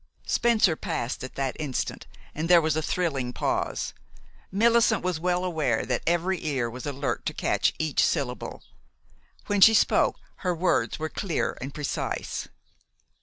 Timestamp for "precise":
11.71-12.47